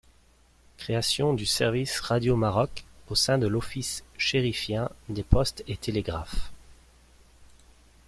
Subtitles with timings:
[0.77, 6.51] Création du service Radio-Maroc au sein de l'office chérifien des postes et Télégraphes.